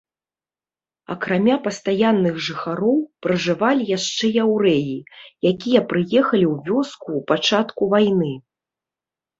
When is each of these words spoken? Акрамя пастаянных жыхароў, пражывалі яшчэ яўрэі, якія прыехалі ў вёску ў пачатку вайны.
Акрамя 1.15 1.57
пастаянных 1.67 2.35
жыхароў, 2.47 2.97
пражывалі 3.27 3.83
яшчэ 3.97 4.25
яўрэі, 4.47 4.97
якія 5.53 5.79
прыехалі 5.93 6.45
ў 6.53 6.55
вёску 6.73 7.07
ў 7.17 7.21
пачатку 7.35 7.83
вайны. 7.95 8.33